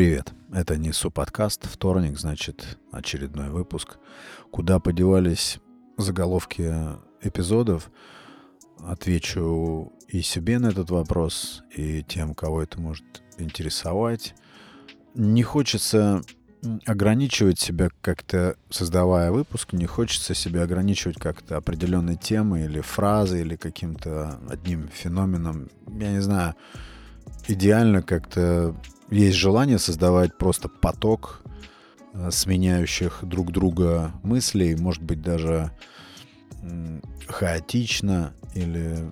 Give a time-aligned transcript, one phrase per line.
[0.00, 3.98] Привет, это Несу подкаст, вторник, значит, очередной выпуск.
[4.50, 5.58] Куда подевались
[5.98, 6.72] заголовки
[7.20, 7.90] эпизодов?
[8.78, 13.04] Отвечу и себе на этот вопрос, и тем, кого это может
[13.36, 14.34] интересовать.
[15.12, 16.22] Не хочется
[16.86, 23.54] ограничивать себя как-то, создавая выпуск, не хочется себя ограничивать как-то определенной темой или фразой, или
[23.54, 25.68] каким-то одним феноменом.
[25.88, 26.54] Я не знаю,
[27.48, 28.74] идеально как-то
[29.10, 31.42] есть желание создавать просто поток
[32.14, 35.72] э, сменяющих друг друга мыслей, может быть, даже
[37.28, 39.10] хаотично или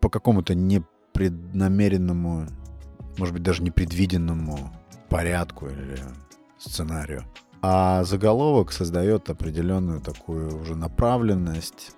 [0.00, 2.46] по какому-то непреднамеренному,
[3.18, 4.72] может быть, даже непредвиденному
[5.08, 5.98] порядку или
[6.58, 7.24] сценарию.
[7.60, 11.92] А заголовок создает определенную такую уже направленность.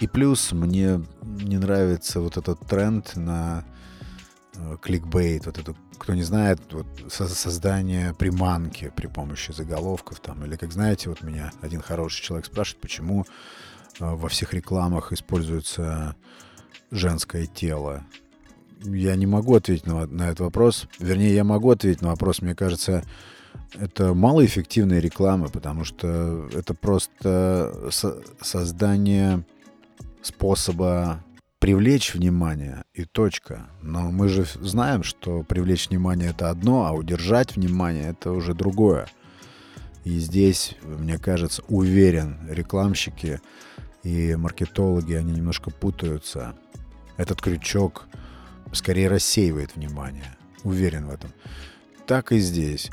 [0.00, 3.64] И плюс мне не нравится вот этот тренд на
[4.80, 10.72] кликбейт, вот это, кто не знает, вот создание приманки при помощи заголовков там, или как
[10.72, 13.24] знаете, вот меня один хороший человек спрашивает, почему
[14.00, 16.16] э, во всех рекламах используется
[16.90, 18.04] женское тело.
[18.82, 20.86] Я не могу ответить на, на этот вопрос.
[20.98, 22.42] Вернее, я могу ответить на вопрос.
[22.42, 23.02] Мне кажется,
[23.74, 29.44] это малоэффективная реклама, потому что это просто со создание
[30.22, 31.22] способа
[31.64, 33.70] привлечь внимание и точка.
[33.80, 39.08] Но мы же знаем, что привлечь внимание это одно, а удержать внимание это уже другое.
[40.04, 43.40] И здесь, мне кажется, уверен, рекламщики
[44.02, 46.54] и маркетологи, они немножко путаются.
[47.16, 48.08] Этот крючок
[48.74, 50.36] скорее рассеивает внимание.
[50.64, 51.30] Уверен в этом.
[52.06, 52.90] Так и здесь.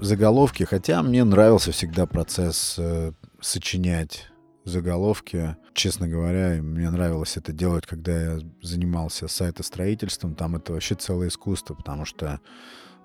[0.00, 4.30] Заголовки, хотя мне нравился всегда процесс э, сочинять
[4.66, 5.56] заголовки.
[5.72, 10.34] Честно говоря, мне нравилось это делать, когда я занимался сайтостроительством.
[10.34, 12.40] Там это вообще целое искусство, потому что,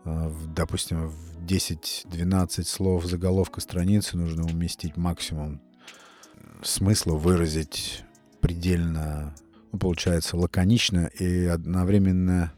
[0.03, 5.62] э, допустим, в 10-12 слов заголовка страницы нужно уместить максимум
[6.63, 8.03] смысла, выразить
[8.41, 9.35] предельно,
[9.72, 12.52] ну, получается, лаконично и одновременно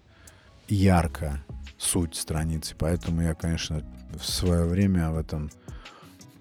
[0.70, 1.44] ярко
[1.78, 2.76] суть страницы.
[2.78, 3.84] Поэтому я, конечно,
[4.18, 5.52] в свое время в этом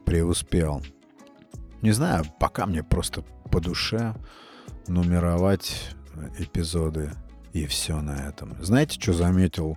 [0.04, 0.82] преуспел.
[1.82, 4.14] Не знаю, пока мне просто по душе
[4.86, 5.94] нумеровать
[6.38, 7.10] эпизоды
[7.52, 8.56] и все на этом.
[8.62, 9.76] Знаете, что заметил?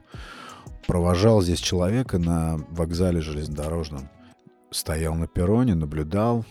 [0.88, 4.08] Провожал здесь человека на вокзале железнодорожном.
[4.70, 6.46] Стоял на перроне, наблюдал,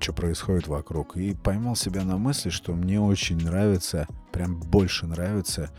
[0.00, 1.16] что происходит вокруг.
[1.16, 5.70] И поймал себя на мысли, что мне очень нравится, прям больше нравится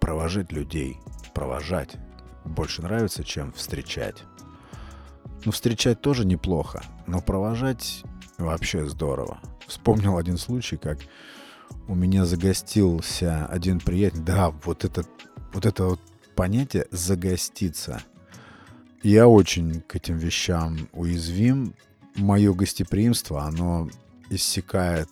[0.00, 0.98] провожать людей.
[1.34, 1.96] Провожать.
[2.44, 4.24] Больше нравится, чем встречать.
[5.44, 8.02] Ну, встречать тоже неплохо, но провожать
[8.40, 9.38] Вообще здорово.
[9.66, 10.98] Вспомнил один случай, как
[11.88, 14.20] у меня загостился один приятель.
[14.20, 15.04] Да, вот это
[15.52, 16.00] вот, это вот
[16.34, 18.02] понятие «загоститься».
[19.02, 21.74] Я очень к этим вещам уязвим.
[22.16, 23.88] Мое гостеприимство, оно
[24.30, 25.08] иссякает,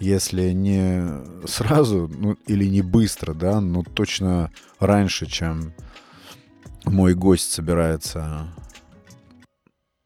[0.00, 5.72] если не сразу, ну, или не быстро, да, но точно раньше, чем
[6.84, 8.48] мой гость собирается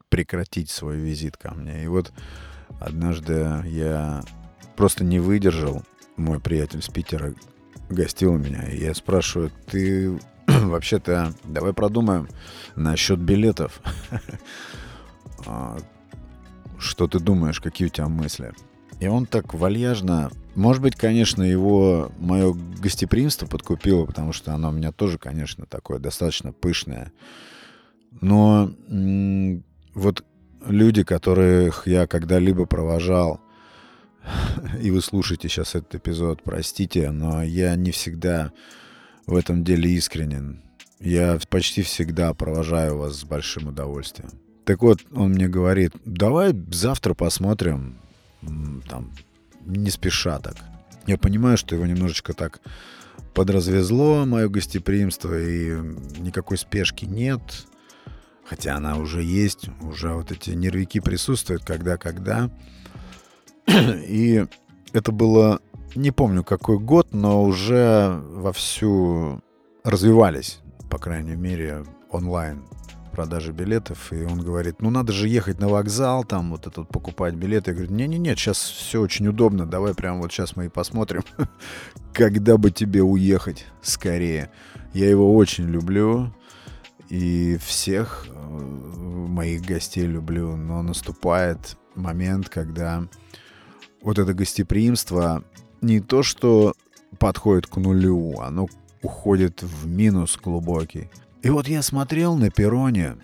[0.09, 1.84] прекратить свой визит ко мне.
[1.84, 2.12] И вот
[2.81, 4.22] однажды я
[4.77, 5.83] просто не выдержал.
[6.17, 7.34] Мой приятель с Питера
[7.91, 12.28] гостил меня, и я спрашиваю, ты вообще-то давай продумаем
[12.75, 13.81] насчет билетов.
[15.49, 15.77] А,
[16.78, 18.53] что ты думаешь, какие у тебя мысли?
[19.00, 20.31] И он так вальяжно...
[20.55, 25.99] Может быть, конечно, его мое гостеприимство подкупило, потому что оно у меня тоже, конечно, такое
[25.99, 27.12] достаточно пышное.
[28.23, 28.73] Но
[29.97, 30.25] вот
[30.67, 33.41] люди, которых я когда-либо провожал,
[34.81, 38.53] и вы слушаете сейчас этот эпизод, простите, но я не всегда
[39.27, 40.62] в этом деле искренен.
[41.01, 44.31] Я почти всегда провожаю вас с большим удовольствием.
[44.65, 47.99] Так вот, он мне говорит, давай завтра посмотрим,
[48.89, 49.12] там,
[49.65, 50.56] не спеша так.
[51.06, 52.61] Я понимаю, что его немножечко так
[53.33, 55.70] подразвезло, мое гостеприимство, и
[56.19, 57.41] никакой спешки нет.
[58.48, 62.50] Хотя она уже есть, уже вот эти нервики присутствуют, когда-когда.
[63.66, 64.46] И
[64.93, 65.60] это было,
[65.94, 69.43] не помню какой год, но уже вовсю
[69.82, 72.64] развивались, по крайней мере, онлайн
[73.16, 77.34] продажи билетов, и он говорит, ну надо же ехать на вокзал, там вот этот покупать
[77.34, 77.70] билеты.
[77.70, 81.22] Я говорю, не-не-не, сейчас все очень удобно, давай прямо вот сейчас мы и посмотрим,
[82.12, 84.50] когда бы тебе уехать скорее.
[84.93, 86.31] Я его очень люблю,
[87.08, 93.06] и всех э, моих гостей люблю, но наступает момент, когда
[94.03, 95.44] вот это гостеприимство
[95.81, 96.75] не то, что
[97.19, 98.69] подходит к нулю, оно
[99.03, 101.11] уходит в минус глубокий.
[101.43, 103.17] И вот я смотрел на перроне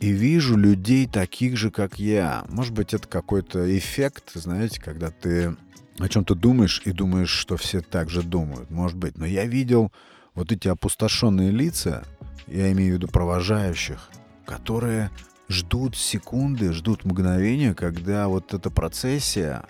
[0.00, 2.44] и вижу людей таких же, как я.
[2.48, 5.56] Может быть, это какой-то эффект, знаете, когда ты
[5.98, 8.70] о чем-то думаешь и думаешь, что все так же думают.
[8.70, 9.18] Может быть.
[9.18, 9.92] Но я видел
[10.34, 12.04] вот эти опустошенные лица,
[12.46, 14.10] я имею в виду провожающих,
[14.44, 15.10] которые
[15.48, 19.64] ждут секунды, ждут мгновения, когда вот эта процессия,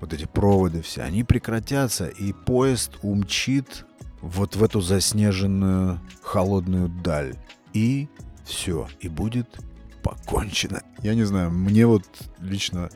[0.00, 3.86] вот эти проводы все, они прекратятся, и поезд умчит
[4.20, 7.36] вот в эту заснеженную холодную даль.
[7.72, 8.08] И
[8.44, 9.58] все, и будет
[10.02, 10.82] покончено.
[11.02, 12.04] Я не знаю, мне вот
[12.40, 12.90] лично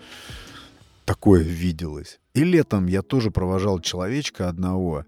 [1.04, 2.20] такое виделось.
[2.34, 5.04] И летом я тоже провожал человечка одного.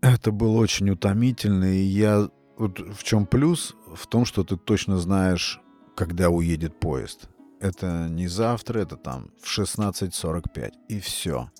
[0.00, 2.30] Это было очень утомительно, и я...
[2.60, 3.74] Вот в чем плюс?
[3.94, 5.62] В том, что ты точно знаешь,
[5.96, 7.30] когда уедет поезд.
[7.58, 10.72] Это не завтра, это там в 16.45.
[10.90, 11.50] И все.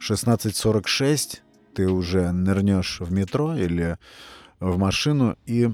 [0.00, 1.40] 16.46
[1.74, 3.98] ты уже нырнешь в метро или
[4.58, 5.68] в машину, и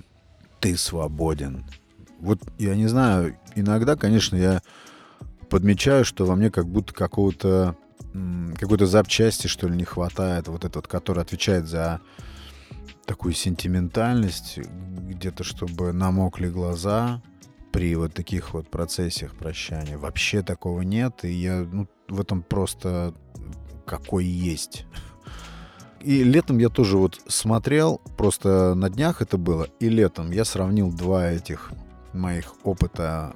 [0.58, 1.64] ты свободен.
[2.18, 4.60] Вот я не знаю, иногда, конечно, я
[5.50, 7.76] подмечаю, что во мне как будто какого-то
[8.58, 12.00] какой-то запчасти, что ли, не хватает, вот этот, который отвечает за
[13.06, 17.22] такую сентиментальность, где-то, чтобы намокли глаза
[17.72, 19.98] при вот таких вот процессах прощания.
[19.98, 23.14] Вообще такого нет, и я ну, в этом просто
[23.84, 24.86] какой есть.
[26.00, 30.92] И летом я тоже вот смотрел, просто на днях это было, и летом я сравнил
[30.92, 31.72] два этих
[32.12, 33.34] моих опыта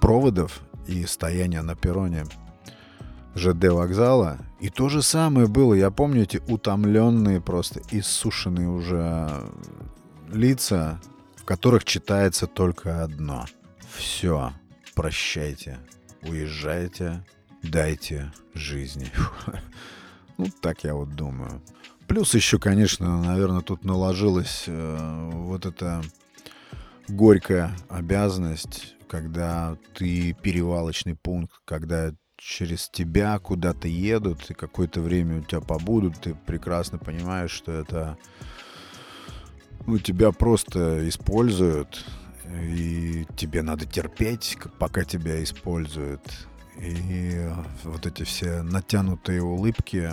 [0.00, 2.26] проводов и стояния на перроне
[3.34, 4.38] ЖД вокзала.
[4.60, 5.74] И то же самое было.
[5.74, 9.44] Я помню эти утомленные, просто иссушенные уже
[10.32, 11.00] лица,
[11.36, 13.46] в которых читается только одно.
[13.96, 14.52] Все,
[14.94, 15.78] прощайте,
[16.22, 17.24] уезжайте,
[17.62, 19.10] дайте жизни.
[20.36, 21.62] Ну, так я вот думаю.
[22.08, 26.02] Плюс еще, конечно, наверное, тут наложилась э, вот эта
[27.06, 32.12] горькая обязанность, когда ты перевалочный пункт, когда
[32.44, 38.18] через тебя куда-то едут, и какое-то время у тебя побудут, ты прекрасно понимаешь, что это
[39.86, 42.04] ну, тебя просто используют,
[42.46, 46.20] и тебе надо терпеть, пока тебя используют.
[46.78, 47.48] И
[47.82, 50.12] вот эти все натянутые улыбки,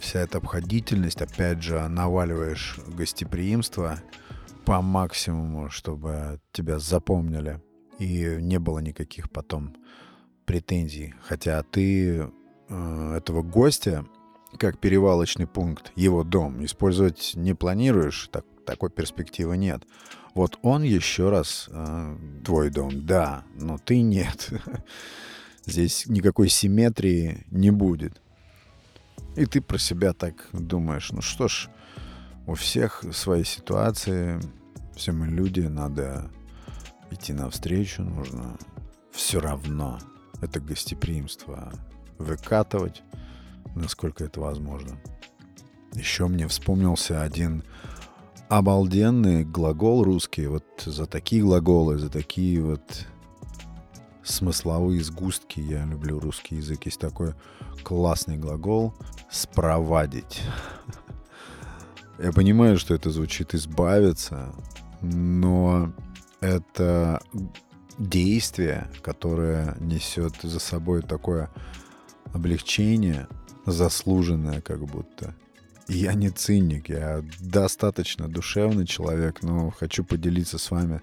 [0.00, 3.98] вся эта обходительность, опять же, наваливаешь гостеприимство
[4.66, 7.62] по максимуму, чтобы тебя запомнили.
[7.98, 9.74] И не было никаких потом
[10.44, 11.14] претензий.
[11.22, 12.30] Хотя ты
[12.68, 14.04] э, этого гостя
[14.58, 19.82] как перевалочный пункт, его дом, использовать не планируешь, так, такой перспективы нет.
[20.34, 24.50] Вот он еще раз э, твой дом, да, но ты нет.
[25.66, 28.20] Здесь никакой симметрии не будет.
[29.36, 31.68] И ты про себя так думаешь, ну что ж,
[32.46, 34.40] у всех свои ситуации,
[34.94, 36.30] все мы люди, надо
[37.10, 38.58] идти навстречу, нужно
[39.12, 39.98] все равно
[40.40, 41.72] это гостеприимство
[42.18, 43.02] выкатывать,
[43.74, 44.98] насколько это возможно.
[45.92, 47.64] Еще мне вспомнился один
[48.48, 50.46] обалденный глагол русский.
[50.46, 53.06] Вот за такие глаголы, за такие вот
[54.22, 55.60] смысловые сгустки.
[55.60, 56.86] Я люблю русский язык.
[56.86, 57.34] Есть такой
[57.82, 58.94] классный глагол
[59.30, 60.42] «спровадить».
[62.18, 64.54] Я понимаю, что это звучит «избавиться»,
[65.00, 65.92] но
[66.40, 67.20] это
[67.98, 71.50] действие, которое несет за собой такое
[72.32, 73.28] облегчение,
[73.66, 75.34] заслуженное как будто.
[75.86, 81.02] Я не циник, я достаточно душевный человек, но хочу поделиться с вами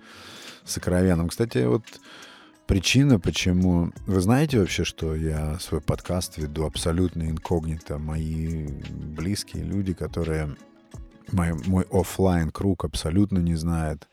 [0.65, 1.29] сокровенным.
[1.29, 1.83] Кстати, вот
[2.65, 3.91] причина, почему...
[4.07, 7.99] Вы знаете вообще, что я свой подкаст веду абсолютно инкогнито.
[7.99, 10.55] Мои близкие люди, которые...
[11.31, 14.09] Мой, мой офлайн круг абсолютно не знает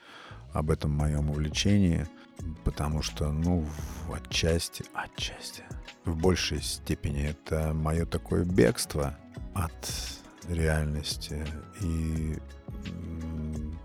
[0.53, 2.07] об этом моем увлечении—
[2.65, 3.65] потому что, ну,
[4.07, 5.65] в отчасти, отчасти,
[6.05, 9.17] в большей степени это мое такое бегство
[9.55, 11.47] от реальности
[11.81, 12.37] и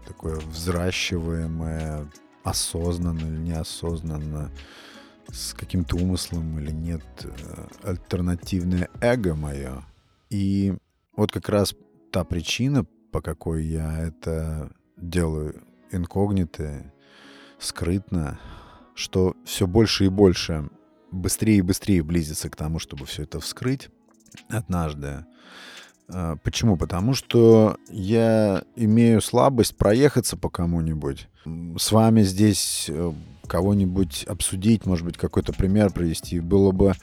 [0.06, 2.08] такое взращиваемое
[2.44, 4.52] осознанно или неосознанно
[5.32, 9.84] с каким-то умыслом или нет э, альтернативное эго мое.
[10.30, 10.74] И
[11.16, 11.76] вот как раз
[12.12, 16.92] та причина, по какой я это делаю инкогнито,
[17.60, 18.40] скрытно,
[18.96, 20.70] что все больше и больше,
[21.12, 23.90] быстрее и быстрее близится к тому, чтобы все это вскрыть
[24.50, 25.26] однажды.
[26.10, 26.78] А, почему?
[26.78, 31.28] Потому что я имею слабость проехаться по кому-нибудь.
[31.78, 33.14] С вами здесь э,
[33.48, 36.40] кого-нибудь обсудить, может быть, какой-то пример привести.
[36.40, 36.94] Было бы...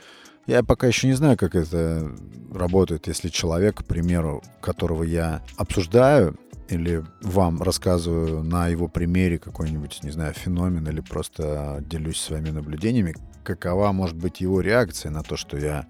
[0.47, 2.11] Я пока еще не знаю, как это
[2.53, 6.37] работает, если человек, к примеру, которого я обсуждаю,
[6.71, 13.17] или вам рассказываю на его примере какой-нибудь, не знаю, феномен или просто делюсь своими наблюдениями,
[13.43, 15.87] какова может быть его реакция на то, что я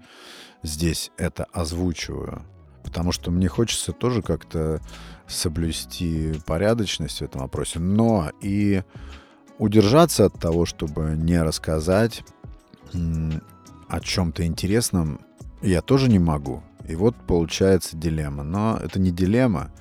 [0.63, 2.41] здесь это озвучиваю.
[2.83, 4.81] Потому что мне хочется тоже как-то
[5.27, 8.83] соблюсти порядочность в этом вопросе, но и
[9.59, 12.23] удержаться от того, чтобы не рассказать
[13.87, 15.21] о чем-то интересном,
[15.61, 16.63] я тоже не могу.
[16.87, 18.43] И вот получается дилемма.
[18.43, 19.71] Но это не дилемма,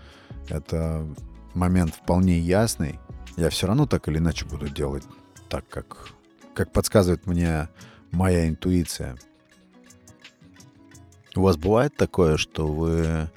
[0.50, 1.06] это
[1.54, 2.98] момент вполне ясный.
[3.36, 5.04] Я все равно так или иначе буду делать
[5.48, 6.08] так, как,
[6.54, 7.68] как подсказывает мне
[8.10, 9.16] моя интуиция.
[11.36, 13.30] У вас бывает такое, что вы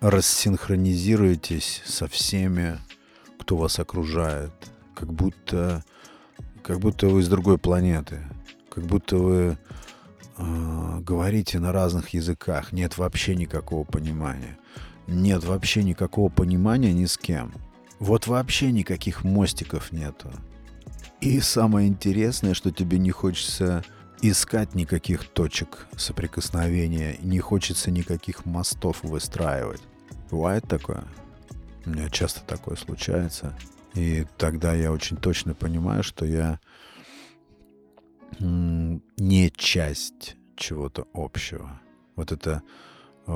[0.00, 2.78] рассинхронизируетесь со всеми,
[3.40, 4.52] кто вас окружает,
[4.94, 5.84] как будто,
[6.62, 8.20] как будто вы из другой планеты,
[8.68, 9.58] как будто вы
[10.36, 14.58] э, говорите на разных языках, нет вообще никакого понимания
[15.08, 17.52] нет вообще никакого понимания ни с кем.
[17.98, 20.30] Вот вообще никаких мостиков нету.
[21.20, 23.84] И самое интересное, что тебе не хочется
[24.22, 29.82] искать никаких точек соприкосновения, не хочется никаких мостов выстраивать.
[30.30, 31.04] Бывает такое?
[31.86, 33.56] У меня часто такое случается.
[33.94, 36.60] И тогда я очень точно понимаю, что я
[38.38, 41.80] не часть чего-то общего.
[42.14, 42.62] Вот это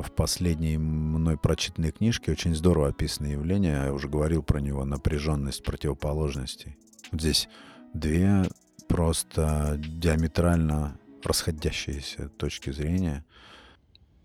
[0.01, 3.85] в последней мной прочитанной книжке очень здорово описано явление.
[3.85, 6.79] Я уже говорил про него, напряженность противоположностей.
[7.11, 7.49] Вот здесь
[7.93, 8.45] две
[8.89, 13.25] просто диаметрально расходящиеся точки зрения.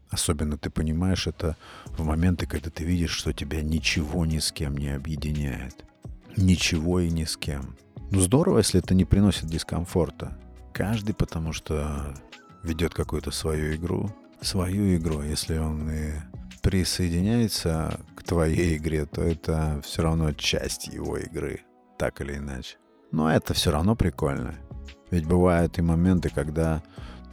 [0.10, 4.78] Особенно ты понимаешь это в моменты, когда ты видишь, что тебя ничего ни с кем
[4.78, 5.84] не объединяет.
[6.38, 7.76] Ничего и ни с кем.
[8.10, 10.40] Ну здорово, если это не приносит дискомфорта.
[10.74, 12.14] Каждый потому что
[12.64, 15.22] ведет какую-то свою игру, свою игру.
[15.22, 16.12] Если он и
[16.62, 21.62] присоединяется к твоей игре, то это все равно часть его игры,
[21.98, 22.78] так или иначе.
[23.12, 24.56] Но это все равно прикольно.
[25.12, 26.84] Ведь бывают и моменты, когда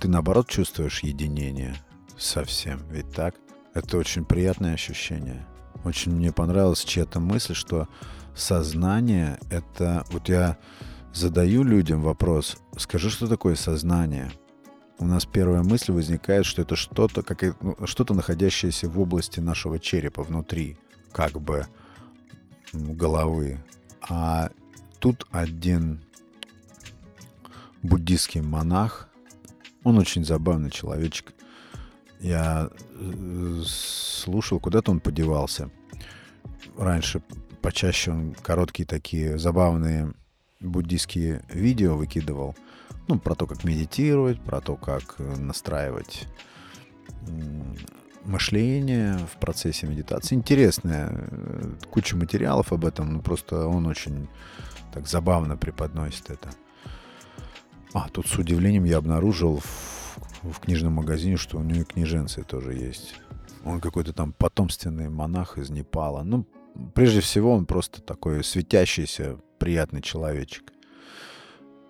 [0.01, 1.75] ты наоборот чувствуешь единение
[2.17, 2.81] совсем.
[2.91, 3.35] Ведь так?
[3.75, 5.45] Это очень приятное ощущение.
[5.85, 7.89] Очень мне понравилась чья-то мысль, что
[8.37, 10.05] сознание— это...
[10.11, 10.59] Вот я
[11.13, 14.31] задаю людям вопрос, скажи, что такое сознание—
[14.99, 19.79] у нас первая мысль возникает, что это что-то, как, ну, что-то находящееся в области нашего
[19.79, 20.77] черепа, внутри,
[21.13, 21.67] как бы
[22.73, 23.61] головы.
[24.09, 24.51] А
[25.01, 26.05] тут один
[27.83, 29.09] буддийский монах,
[29.83, 31.35] он очень забавный человечек.
[32.21, 35.71] Я э, слушал, куда-то он подевался.
[36.79, 37.21] Раньше
[37.61, 40.15] почаще он короткие такие забавные
[40.61, 42.55] буддийские видео выкидывал–
[43.09, 46.27] ну, про то, как медитировать, про то, как э, настраивать
[48.25, 50.35] мышление в процессе медитации.
[50.35, 54.29] Интересная э, куча материалов об этом, ну просто он очень
[54.93, 56.51] так забавно преподносит это.
[57.93, 62.43] А, тут с удивлением я обнаружил в, в книжном магазине, что у него и книженцы
[62.43, 63.15] тоже есть.
[63.65, 66.23] Он какой-то там потомственный монах из Непала.
[66.23, 66.47] Ну,
[66.95, 70.74] прежде всего, он просто такой светящийся, приятный человечек.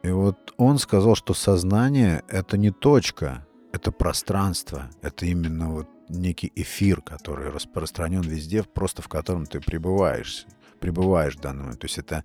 [0.05, 6.53] И вот он сказал, что сознание— это не точка, это пространство, это именно вот некий
[6.55, 10.45] эфир, который распространен везде, просто в котором ты пребываешь,
[10.79, 11.81] пребываешь в данный момент.
[11.81, 12.23] То есть это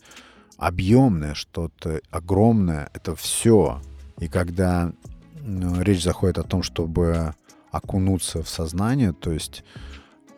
[0.57, 3.81] объемное что-то, огромное, это все.
[4.19, 4.91] И когда
[5.39, 7.33] ну, речь заходит о том, чтобы
[7.71, 9.63] окунуться в сознание, то есть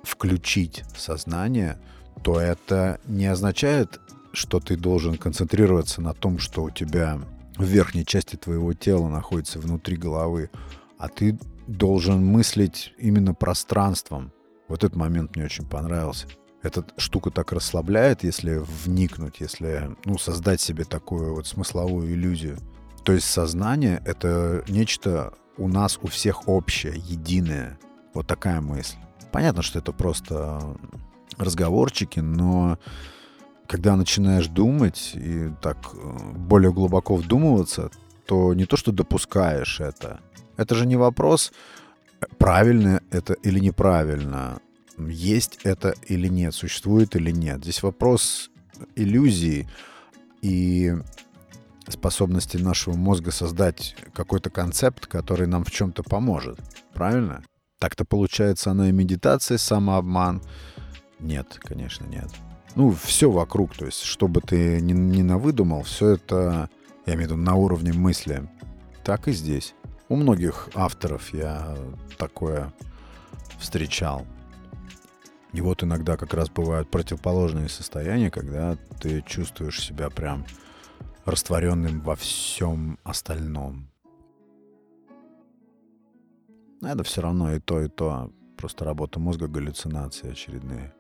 [0.04, 1.80] включить сознание,
[2.24, 4.00] то это не означает
[4.34, 7.20] что ты должен концентрироваться на том, что у тебя
[7.58, 10.50] в верхней части твоего тела находится внутри головы,
[10.98, 14.32] а ты должен мыслить именно пространством.
[14.68, 16.28] Вот этот момент мне очень понравился.
[16.64, 22.58] Эта штука так расслабляет, если вникнуть, если ну, создать себе такую вот смысловую иллюзию.
[23.04, 27.80] То есть сознание— это нечто у нас у всех общее, единое.
[28.14, 28.98] Вот такая мысль.
[29.32, 30.78] Понятно, что это просто
[31.38, 32.78] разговорчики, но
[33.72, 37.90] когда начинаешь думать и так э, более глубоко вдумываться,
[38.26, 40.20] то не то, что допускаешь это.
[40.58, 41.54] Это же не вопрос,
[42.38, 44.60] правильно это или неправильно,
[44.98, 47.64] есть это или нет, существует или нет.
[47.64, 48.52] Здесь вопрос
[48.98, 49.70] иллюзии
[50.42, 50.94] и
[51.88, 56.60] способности нашего мозга создать какой-то концепт, который нам в чем-то поможет.
[56.94, 57.42] Правильно?
[57.80, 60.42] Так-то получается оно и медитация, самообман.
[61.22, 62.30] Нет, конечно, нет
[62.76, 66.70] ну, все вокруг, то есть, что бы ты ни, ни навыдумал, все это,
[67.06, 68.50] я имею в виду, на уровне мысли.
[69.04, 69.76] Так и здесь.
[70.10, 71.76] У многих авторов я
[72.18, 72.74] такое
[73.60, 74.26] встречал.
[75.54, 80.46] И вот иногда как раз бывают противоположные состояния, когда ты чувствуешь себя прям
[81.26, 83.90] растворенным во всем остальном.
[86.82, 88.32] Это все равно и то, и то.
[88.58, 90.94] Просто работа мозга, галлюцинации очередные.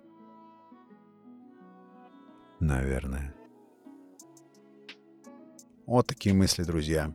[2.61, 3.33] Наверное.
[5.87, 7.11] Вот такие мысли, друзья.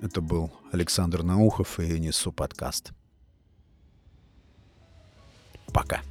[0.00, 2.92] Это был Александр Наухов и Несу подкаст.
[5.72, 6.02] Пока.